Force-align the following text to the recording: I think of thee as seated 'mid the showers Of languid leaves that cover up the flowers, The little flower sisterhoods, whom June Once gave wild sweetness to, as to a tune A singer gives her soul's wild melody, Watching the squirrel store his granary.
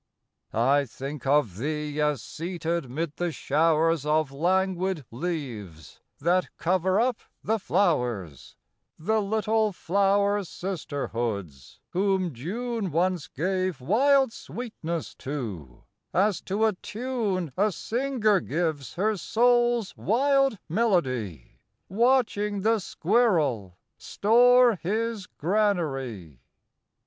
I 0.51 0.85
think 0.85 1.27
of 1.27 1.57
thee 1.57 2.01
as 2.01 2.23
seated 2.23 2.89
'mid 2.89 3.17
the 3.17 3.31
showers 3.31 4.03
Of 4.03 4.31
languid 4.31 5.05
leaves 5.11 6.01
that 6.17 6.49
cover 6.57 6.99
up 6.99 7.19
the 7.43 7.59
flowers, 7.59 8.55
The 8.97 9.21
little 9.21 9.71
flower 9.71 10.43
sisterhoods, 10.43 11.81
whom 11.91 12.33
June 12.33 12.89
Once 12.91 13.27
gave 13.27 13.79
wild 13.79 14.33
sweetness 14.33 15.13
to, 15.19 15.83
as 16.15 16.41
to 16.45 16.65
a 16.65 16.73
tune 16.73 17.51
A 17.55 17.71
singer 17.71 18.39
gives 18.39 18.95
her 18.95 19.15
soul's 19.15 19.95
wild 19.95 20.57
melody, 20.67 21.59
Watching 21.89 22.61
the 22.61 22.79
squirrel 22.79 23.77
store 23.99 24.77
his 24.77 25.27
granary. 25.27 26.41